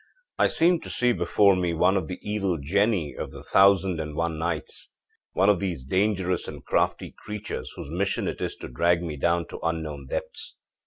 [0.39, 4.15] I seemed to see before me one of the evil genii of the Thousand and
[4.15, 4.89] One Nights,
[5.33, 9.45] one of these dangerous and crafty creatures whose mission it is to drag men down
[9.49, 10.55] to unknown depths.